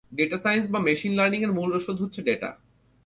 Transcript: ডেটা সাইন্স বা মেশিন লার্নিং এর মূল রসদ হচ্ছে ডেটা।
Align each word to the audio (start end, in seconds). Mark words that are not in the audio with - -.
ডেটা 0.11 0.37
সাইন্স 0.37 0.65
বা 0.69 0.79
মেশিন 0.79 1.13
লার্নিং 1.15 1.41
এর 1.43 1.51
মূল 1.51 1.69
রসদ 1.73 1.97
হচ্ছে 2.01 2.19
ডেটা। 2.21 2.49